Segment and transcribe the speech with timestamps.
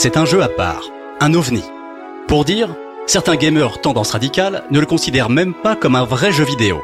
[0.00, 0.84] c'est un jeu à part,
[1.20, 1.62] un ovni.
[2.26, 2.74] Pour dire,
[3.06, 6.80] certains gamers tendance radicale ne le considèrent même pas comme un vrai jeu vidéo.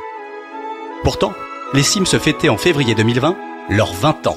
[1.02, 1.32] Pourtant,
[1.72, 3.34] les Sims se fêtaient en février 2020
[3.70, 4.36] leurs 20 ans.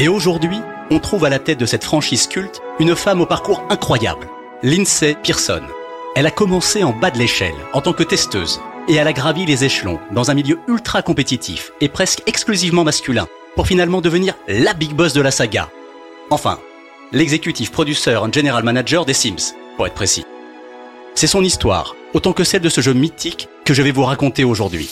[0.00, 0.58] Et aujourd'hui,
[0.90, 4.26] on trouve à la tête de cette franchise culte une femme au parcours incroyable,
[4.64, 5.62] Lindsay Pearson.
[6.16, 9.46] Elle a commencé en bas de l'échelle, en tant que testeuse, et elle a gravi
[9.46, 14.74] les échelons dans un milieu ultra compétitif et presque exclusivement masculin, pour finalement devenir la
[14.74, 15.68] big boss de la saga.
[16.28, 16.58] Enfin,
[17.12, 20.24] l'exécutif producteur et general manager des Sims, pour être précis.
[21.14, 24.44] C'est son histoire, autant que celle de ce jeu mythique, que je vais vous raconter
[24.44, 24.88] aujourd'hui.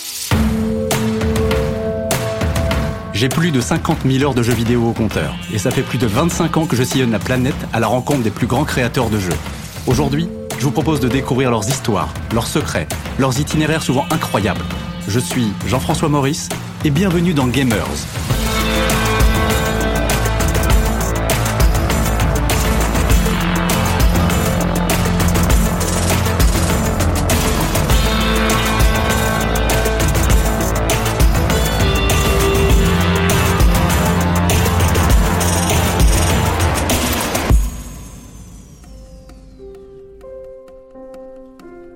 [3.15, 5.99] J'ai plus de 50 000 heures de jeux vidéo au compteur, et ça fait plus
[5.99, 9.11] de 25 ans que je sillonne la planète à la rencontre des plus grands créateurs
[9.11, 9.37] de jeux.
[9.87, 10.29] Aujourd'hui,
[10.59, 12.87] je vous propose de découvrir leurs histoires, leurs secrets,
[13.19, 14.65] leurs itinéraires souvent incroyables.
[15.09, 16.51] Je suis Jean-François Maurice,
[16.85, 18.07] et bienvenue dans Gamers,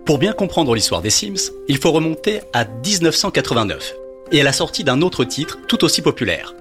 [0.04, 3.94] Pour bien comprendre l'histoire des Sims, il faut remonter à 1989
[4.32, 6.54] et à la sortie d'un autre titre tout aussi populaire,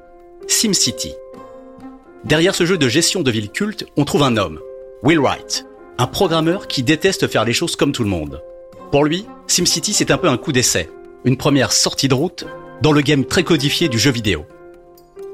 [0.47, 1.11] SimCity.
[2.23, 4.61] Derrière ce jeu de gestion de ville culte, on trouve un homme,
[5.03, 5.65] Will Wright,
[5.97, 8.41] un programmeur qui déteste faire les choses comme tout le monde.
[8.91, 10.89] Pour lui, SimCity c'est un peu un coup d'essai,
[11.25, 12.45] une première sortie de route
[12.81, 14.45] dans le game très codifié du jeu vidéo.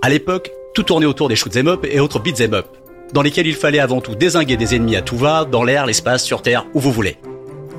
[0.02, 2.66] À l'époque, tout tournait autour des shoot'em up et autres beat'em up,
[3.14, 6.24] dans lesquels il fallait avant tout désinguer des ennemis à tout va, dans l'air, l'espace,
[6.24, 7.18] sur terre, où vous voulez.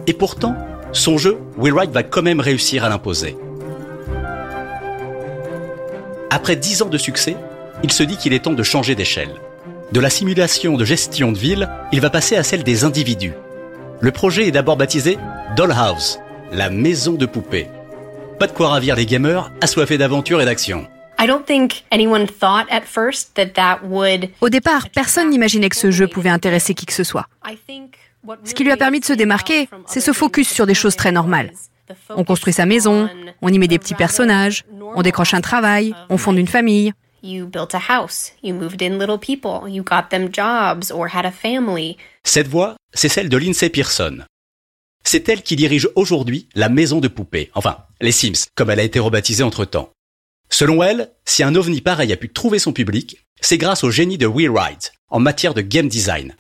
[0.06, 0.56] Et pourtant,
[0.92, 3.36] son jeu, Will Wright va quand même réussir à l'imposer.
[6.30, 7.36] Après dix ans de succès,
[7.82, 9.34] il se dit qu'il est temps de changer d'échelle.
[9.92, 13.32] De la simulation de gestion de ville, il va passer à celle des individus.
[14.00, 15.18] Le projet est d'abord baptisé
[15.56, 16.20] Dollhouse,
[16.52, 17.66] la maison de poupées.
[18.38, 20.86] Pas de quoi ravir les gamers assoiffés d'aventure et d'action.
[24.40, 27.26] Au départ, personne n'imaginait que ce jeu pouvait intéresser qui que ce soit.
[28.44, 31.12] Ce qui lui a permis de se démarquer, c'est ce focus sur des choses très
[31.12, 31.52] normales.
[32.10, 33.08] On construit sa maison,
[33.42, 34.64] on y met des petits personnages,
[34.94, 36.92] on décroche un travail, on fonde une famille.
[42.24, 44.20] Cette voix, c'est celle de Lindsay Pearson.
[45.04, 48.84] C'est elle qui dirige aujourd'hui la maison de poupées, enfin, les Sims, comme elle a
[48.84, 49.90] été rebaptisée entre-temps.
[50.50, 54.18] Selon elle, si un ovni pareil a pu trouver son public, c'est grâce au génie
[54.18, 56.34] de Will Wright en matière de game design.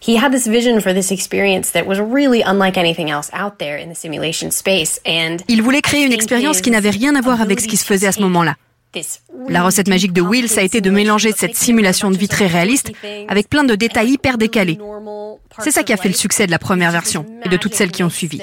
[5.48, 8.06] Il voulait créer une expérience qui n'avait rien à voir avec ce qui se faisait
[8.06, 8.56] à ce moment-là.
[9.48, 12.46] La recette magique de Will, ça a été de mélanger cette simulation de vie très
[12.46, 12.92] réaliste
[13.28, 14.78] avec plein de détails hyper décalés.
[15.58, 17.90] C'est ça qui a fait le succès de la première version et de toutes celles
[17.90, 18.40] qui ont suivi.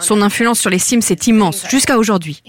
[0.00, 2.40] Son influence sur les Sims est immense jusqu'à aujourd'hui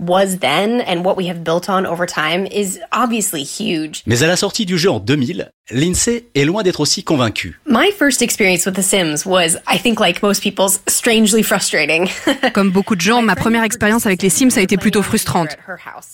[0.00, 4.02] was then and what we have built on over time is obviously huge.
[4.06, 7.60] Mais à la sortie du jeu en 2000, Lindsay est loin d'être aussi convaincue.
[7.66, 12.08] My first experience with The Sims was, I think like most people's, strangely frustrating.
[12.54, 15.58] Comme beaucoup de gens, ma première expérience avec les Sims a été plutôt frustrante.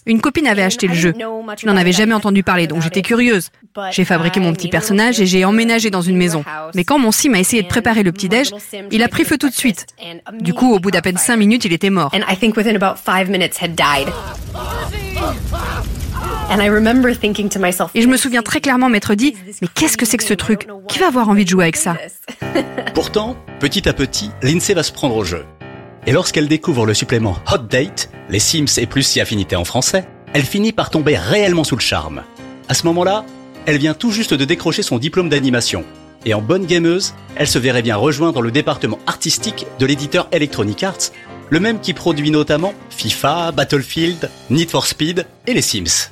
[0.07, 1.15] Une copine avait acheté le jeu.
[1.57, 3.51] Je n'en avais jamais entendu parler, donc j'étais curieuse.
[3.93, 6.45] J'ai fabriqué mon petit personnage et j'ai emménagé dans une maison.
[6.75, 8.51] Mais quand mon sim a essayé de préparer le petit déj,
[8.91, 9.87] il a pris feu tout de suite.
[10.41, 12.11] Du coup, au bout d'à peine cinq minutes, il était mort.
[17.95, 20.69] Et je me souviens très clairement m'être dit, mais qu'est-ce que c'est que ce truc
[20.89, 21.97] Qui va avoir envie de jouer avec ça
[22.95, 25.45] Pourtant, petit à petit, Lindsay va se prendre au jeu.
[26.07, 30.07] Et lorsqu'elle découvre le supplément Hot Date, les Sims et plus si affinité en français,
[30.35, 32.23] elle finit par tomber réellement sous le charme.
[32.69, 33.25] À ce moment-là,
[33.67, 35.85] elle vient tout juste de décrocher son diplôme d'animation.
[36.27, 40.83] Et en bonne gameuse, elle se verrait bien rejoindre le département artistique de l'éditeur Electronic
[40.83, 41.11] Arts
[41.51, 46.11] le même qui produit notamment FIFA, Battlefield, Need for Speed et les Sims.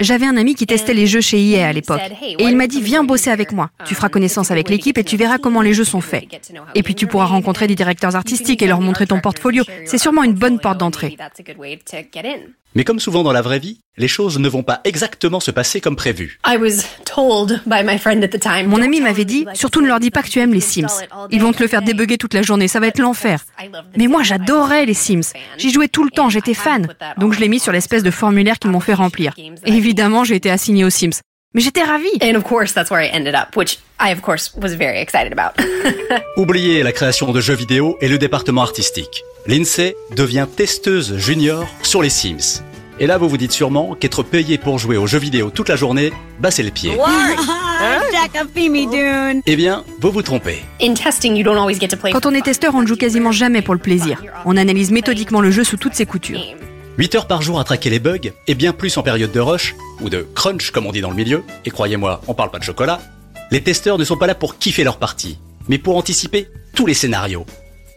[0.00, 2.80] J'avais un ami qui testait les jeux chez EA à l'époque et il m'a dit
[2.80, 3.70] viens bosser avec moi.
[3.84, 6.24] Tu feras um, connaissance avec l'équipe et tu verras comment les jeux sont faits.
[6.74, 9.64] Et puis tu pourras rencontrer des directeurs artistiques et leur montrer ton portfolio.
[9.84, 11.16] C'est sûrement une bonne porte d'entrée.
[12.76, 15.80] Mais comme souvent dans la vraie vie, les choses ne vont pas exactement se passer
[15.80, 16.38] comme prévu.
[18.66, 20.86] Mon ami m'avait dit, surtout ne leur dis pas que tu aimes les Sims.
[21.30, 23.44] Ils vont te le faire débugger toute la journée, ça va être l'enfer.
[23.96, 25.32] Mais moi j'adorais les Sims.
[25.58, 26.86] J'y jouais tout le temps, j'étais fan.
[27.18, 29.34] Donc je l'ai mis sur l'espèce de formulaire qu'ils m'ont fait remplir.
[29.38, 31.20] Et évidemment, j'ai été assigné aux Sims.
[31.52, 32.06] Mais j'étais ravie.
[32.22, 35.32] And of course, that's where I ended up, which I of course was very excited
[35.32, 35.60] about.
[36.36, 39.24] Oubliez la création de jeux vidéo et le département artistique.
[39.48, 42.62] Lindsay devient testeuse junior sur les Sims.
[43.02, 45.76] Et là, vous vous dites sûrement qu'être payé pour jouer aux jeux vidéo toute la
[45.76, 46.92] journée, bah c'est le pied.
[49.46, 50.62] eh bien, vous vous trompez.
[52.12, 54.22] Quand on est testeur, on ne joue quasiment jamais pour le plaisir.
[54.44, 56.42] On analyse méthodiquement le jeu sous toutes ses coutures.
[56.98, 59.74] 8 heures par jour à traquer les bugs, et bien plus en période de rush,
[60.02, 62.64] ou de crunch comme on dit dans le milieu, et croyez-moi, on parle pas de
[62.64, 63.00] chocolat,
[63.50, 65.38] les testeurs ne sont pas là pour kiffer leur partie,
[65.70, 67.46] mais pour anticiper tous les scénarios.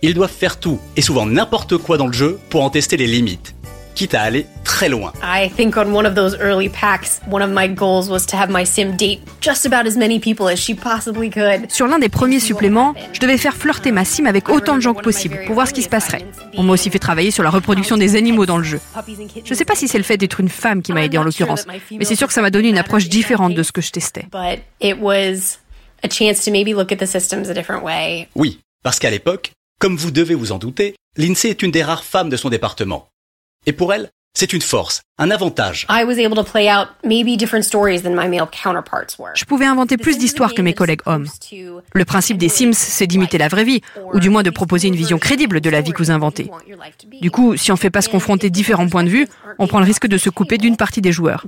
[0.01, 3.07] Ils doivent faire tout, et souvent n'importe quoi dans le jeu, pour en tester les
[3.07, 3.53] limites
[3.93, 5.13] quitte à aller très loin.
[5.23, 8.49] I think on one of those early packs, one of my goals was to have
[8.49, 11.69] my sim date just about as many people as she possibly could.
[11.69, 14.93] Sur l'un des premiers suppléments, je devais faire flirter ma sim avec autant de gens
[14.93, 16.25] que possible pour voir ce qui se passerait.
[16.57, 18.79] On m'a aussi fait travailler sur la reproduction des animaux dans le jeu.
[19.45, 21.65] Je sais pas si c'est le fait d'être une femme qui m'a aidé en l'occurrence,
[21.91, 24.25] mais c'est sûr que ça m'a donné une approche différente de ce que je testais.
[28.35, 32.03] Oui, parce qu'à l'époque, comme vous devez vous en douter, Lindsay est une des rares
[32.03, 33.07] femmes de son département.
[33.65, 35.85] Et pour elle, c'est une force, un avantage.
[39.35, 41.27] Je pouvais inventer plus d'histoires que mes collègues hommes.
[41.93, 43.81] Le principe des Sims, c'est d'imiter la vraie vie,
[44.11, 46.49] ou du moins de proposer une vision crédible de la vie que vous inventez.
[47.21, 49.27] Du coup, si on ne fait pas se confronter différents points de vue,
[49.59, 51.45] on prend le risque de se couper d'une partie des joueurs.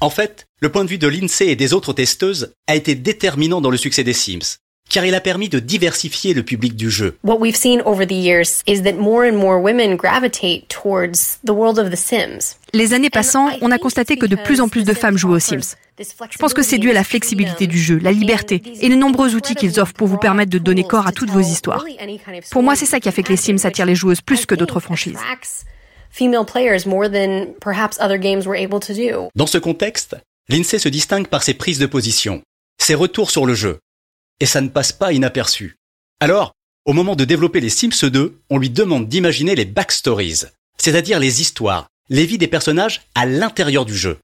[0.00, 3.60] En fait, le point de vue de l'INSEE et des autres testeuses a été déterminant
[3.60, 4.58] dans le succès des Sims
[4.92, 7.16] car il a permis de diversifier le public du jeu.
[7.24, 11.50] What we've seen over the years is that more and more women gravitate towards the
[11.50, 12.56] world of the Sims.
[12.74, 15.38] Les années passant, on a constaté que de plus en plus de femmes jouent aux
[15.38, 15.76] Sims.
[15.98, 19.34] Je pense que c'est dû à la flexibilité du jeu, la liberté et les nombreux
[19.34, 21.84] outils qu'ils offrent pour vous permettre de donner corps à toutes vos histoires.
[22.50, 24.54] Pour moi, c'est ça qui a fait que les Sims attirent les joueuses plus que
[24.54, 25.18] d'autres franchises.
[29.34, 30.16] Dans ce contexte,
[30.48, 32.42] l'INSEE se distingue par ses prises de position,
[32.78, 33.78] ses retours sur le jeu,
[34.40, 35.76] et ça ne passe pas inaperçu.
[36.20, 36.52] Alors,
[36.84, 40.44] au moment de développer les Sims 2, on lui demande d'imaginer les backstories,
[40.78, 44.18] c'est-à-dire les histoires, les vies des personnages à l'intérieur du jeu.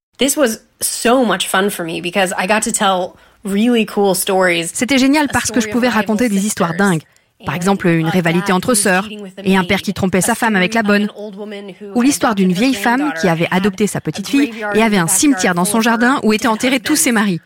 [4.74, 7.02] C'était génial parce que je pouvais raconter des histoires dingues.
[7.46, 9.08] Par exemple, une rivalité entre sœurs
[9.44, 11.08] et un père qui trompait sa femme avec la bonne.
[11.94, 15.54] Ou l'histoire d'une vieille femme qui avait adopté sa petite fille et avait un cimetière
[15.54, 17.40] dans son jardin où étaient enterrés tous ses maris.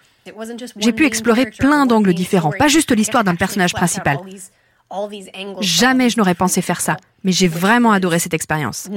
[0.78, 4.18] J'ai pu explorer plein d'angles différents, pas juste l'histoire d'un personnage principal.
[5.60, 8.88] Jamais je n'aurais pensé faire ça, mais j'ai vraiment adoré cette expérience.
[8.90, 8.96] Mais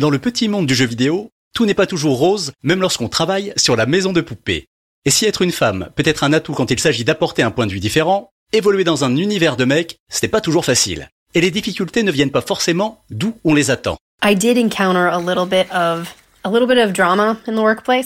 [0.00, 3.52] dans le petit monde du jeu vidéo, tout n'est pas toujours rose, même lorsqu'on travaille
[3.56, 4.66] sur la maison de poupée.
[5.04, 7.66] Et si être une femme peut être un atout quand il s'agit d'apporter un point
[7.66, 11.08] de vue différent, évoluer dans un univers de mecs, ce n'est pas toujours facile.
[11.34, 13.96] Et les difficultés ne viennent pas forcément d'où on les attend.
[14.24, 16.14] I did encounter a little bit of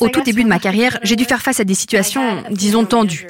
[0.01, 3.27] au tout début de ma carrière, j'ai dû faire face à des situations, disons, tendues.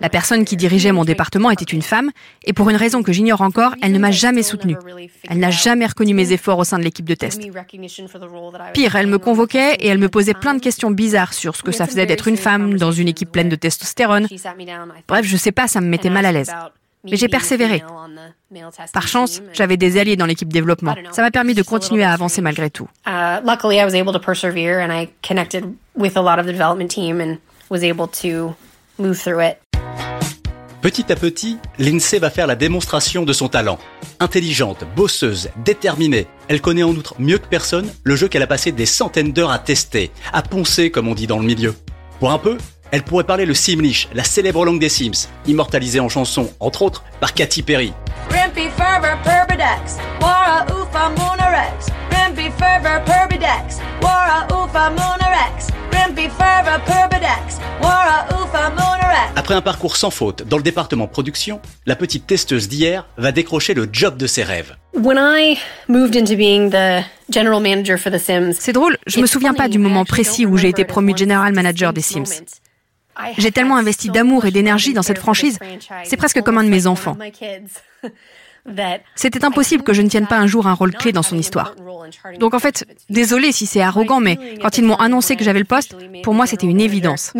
[0.00, 2.10] La personne qui dirigeait mon département était une femme,
[2.44, 4.76] et pour une raison que j'ignore encore, elle ne m'a jamais soutenue.
[5.28, 7.40] Elle n'a jamais reconnu mes efforts au sein de l'équipe de test.
[8.74, 11.72] Pire, elle me convoquait et elle me posait plein de questions bizarres sur ce que
[11.72, 14.28] ça faisait d'être une femme dans une équipe pleine de testostérone.
[15.08, 16.52] Bref, je sais pas, ça me mettait mal à l'aise.
[17.10, 17.82] Mais j'ai persévéré.
[18.92, 20.94] Par chance, j'avais des alliés dans l'équipe développement.
[21.12, 22.88] Ça m'a permis de continuer à avancer malgré tout.
[30.82, 33.78] Petit à petit, Lindsay va faire la démonstration de son talent.
[34.20, 38.70] Intelligente, bosseuse, déterminée, elle connaît en outre mieux que personne le jeu qu'elle a passé
[38.70, 41.74] des centaines d'heures à tester, à poncer comme on dit dans le milieu.
[42.20, 42.56] Pour un peu,
[42.90, 47.04] elle pourrait parler le Simlish, la célèbre langue des Sims, immortalisée en chanson, entre autres,
[47.20, 47.92] par Katy Perry.
[59.36, 63.74] Après un parcours sans faute dans le département production, la petite testeuse d'hier va décrocher
[63.74, 64.74] le job de ses rêves.
[68.58, 71.92] C'est drôle, je me souviens pas du moment précis où j'ai été promu general manager
[71.92, 72.42] des Sims.
[73.38, 75.58] J'ai tellement investi d'amour et d'énergie dans cette franchise,
[76.04, 77.16] c'est presque comme un de mes enfants.
[79.14, 81.74] C'était impossible que je ne tienne pas un jour un rôle clé dans son histoire.
[82.38, 85.64] Donc en fait, désolé si c'est arrogant, mais quand ils m'ont annoncé que j'avais le
[85.64, 87.32] poste, pour moi c'était une évidence.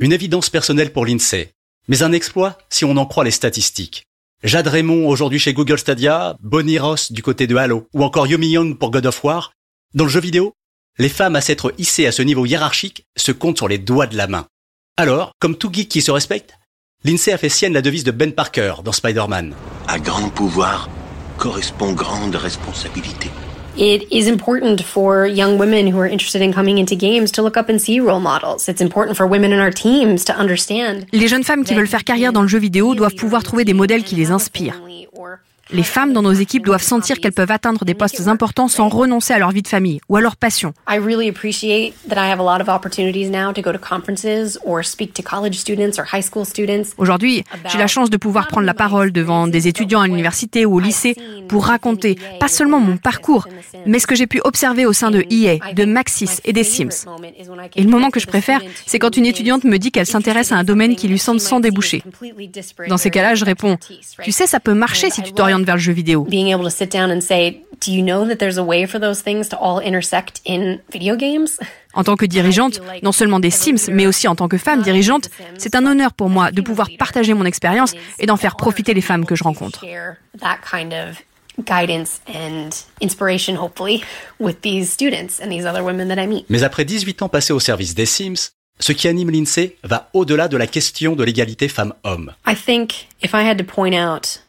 [0.00, 1.50] Une évidence personnelle pour l'INSEE,
[1.88, 4.04] mais un exploit si on en croit les statistiques.
[4.42, 8.48] Jade Raymond aujourd'hui chez Google Stadia, Bonnie Ross du côté de Halo, ou encore Yomi
[8.48, 9.52] Young pour God of War.
[9.92, 10.54] Dans le jeu vidéo,
[11.00, 14.18] les femmes à s'être hissées à ce niveau hiérarchique se comptent sur les doigts de
[14.18, 14.44] la main.
[14.98, 16.52] Alors, comme tout geek qui se respecte,
[17.04, 19.54] l'INSEE a fait sienne la devise de Ben Parker dans Spider-Man.
[19.88, 20.90] À grand pouvoir
[21.38, 23.30] correspond grande responsabilité.
[23.78, 27.56] It is important for young women who are interested in coming into games to look
[27.56, 28.68] up and see role models.
[28.68, 31.06] It's important for women in our teams to understand.
[31.12, 33.72] Les jeunes femmes qui veulent faire carrière dans le jeu vidéo doivent pouvoir trouver des
[33.72, 34.78] modèles qui les inspirent.
[35.72, 39.32] Les femmes dans nos équipes doivent sentir qu'elles peuvent atteindre des postes importants sans renoncer
[39.32, 40.72] à leur vie de famille ou à leur passion.
[46.98, 50.74] Aujourd'hui, j'ai la chance de pouvoir prendre la parole devant des étudiants à l'université ou
[50.74, 51.14] au lycée
[51.48, 53.46] pour raconter pas seulement mon parcours,
[53.86, 57.06] mais ce que j'ai pu observer au sein de EA, de Maxis et des Sims.
[57.76, 60.56] Et le moment que je préfère, c'est quand une étudiante me dit qu'elle s'intéresse à
[60.56, 62.02] un domaine qui lui semble sans déboucher.
[62.88, 63.78] Dans ces cas-là, je réponds,
[64.22, 66.26] tu sais, ça peut marcher si tu t'orientes vers le jeu vidéo.
[71.92, 75.30] En tant que dirigeante, non seulement des Sims, mais aussi en tant que femme dirigeante,
[75.58, 79.00] c'est un honneur pour moi de pouvoir partager mon expérience et d'en faire profiter les
[79.00, 79.84] femmes que je rencontre.
[86.48, 90.48] Mais après 18 ans passés au service des Sims, ce qui anime l'INSEE va au-delà
[90.48, 92.32] de la question de l'égalité femmes-hommes.
[92.46, 94.42] I think if I had to point out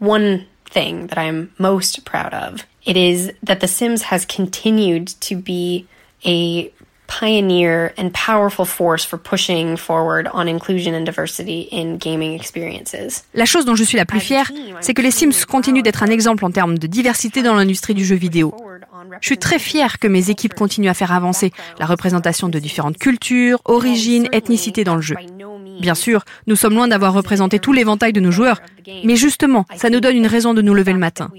[0.00, 5.36] one thing that I'm most proud of, it is that The Sims has continued to
[5.36, 5.86] be
[6.26, 6.70] a
[7.06, 13.24] pioneer and powerful force for pushing forward on inclusion and diversity in gaming experiences.
[13.34, 14.50] La chose dont je suis la plus fière,
[14.80, 18.04] c'est que les Sims continuent d'être un exemple en termes de diversité dans l'industrie du
[18.04, 18.54] jeu vidéo.
[19.20, 22.98] Je suis très fière que mes équipes continuent à faire avancer la représentation de différentes
[22.98, 25.16] cultures, origines, ethnicités dans le jeu.
[25.80, 28.60] Bien sûr, nous sommes loin d'avoir représenté tout l'éventail de nos joueurs,
[29.04, 31.30] mais justement, ça nous donne une raison de nous lever le matin.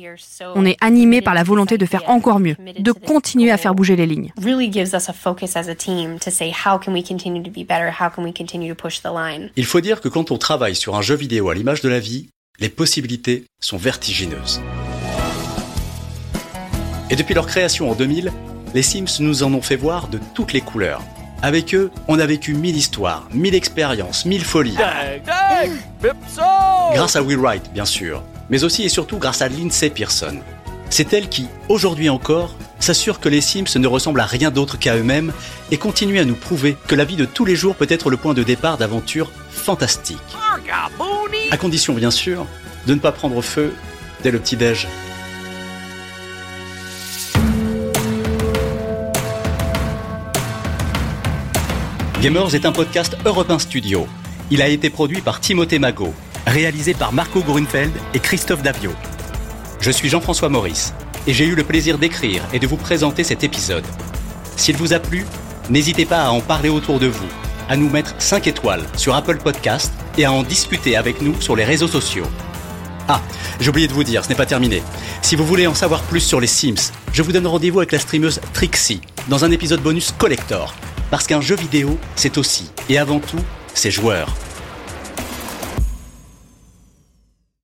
[0.55, 3.95] On est animé par la volonté de faire encore mieux, de continuer à faire bouger
[3.95, 4.31] les lignes.
[9.55, 11.99] Il faut dire que quand on travaille sur un jeu vidéo à l'image de la
[11.99, 14.61] vie, les possibilités sont vertigineuses.
[17.09, 18.31] Et depuis leur création en 2000,
[18.73, 21.01] les Sims nous en ont fait voir de toutes les couleurs.
[21.45, 24.75] Avec eux, on a vécu mille histoires, mille expériences, mille folies.
[26.95, 30.39] Grâce à Will Wright, bien sûr, mais aussi et surtout grâce à Lindsay Pearson.
[30.89, 34.95] C'est elle qui, aujourd'hui encore, s'assure que les Sims ne ressemblent à rien d'autre qu'à
[34.95, 35.31] eux-mêmes
[35.69, 38.17] et continue à nous prouver que la vie de tous les jours peut être le
[38.17, 40.17] point de départ d'aventures fantastiques.
[41.51, 42.47] À condition, bien sûr,
[42.87, 43.71] de ne pas prendre feu
[44.23, 44.87] dès le petit-déj.
[52.25, 54.07] Gamers est un podcast Europe Studio.
[54.49, 56.11] Il a été produit par Timothée Magot,
[56.47, 58.89] réalisé par Marco Grunfeld et Christophe Davio.
[59.79, 60.95] Je suis Jean-François Maurice
[61.27, 63.85] et j'ai eu le plaisir d'écrire et de vous présenter cet épisode.
[64.55, 65.23] S'il vous a plu,
[65.69, 67.27] n'hésitez pas à en parler autour de vous,
[67.69, 71.55] à nous mettre 5 étoiles sur Apple Podcast et à en discuter avec nous sur
[71.55, 72.25] les réseaux sociaux.
[73.07, 73.21] Ah,
[73.59, 74.81] j'ai oublié de vous dire, ce n'est pas terminé.
[75.21, 77.99] Si vous voulez en savoir plus sur les Sims, je vous donne rendez-vous avec la
[77.99, 80.73] streameuse Trixie dans un épisode bonus collector
[81.11, 83.39] parce qu'un jeu vidéo, c'est aussi et avant tout
[83.73, 84.33] ses joueurs.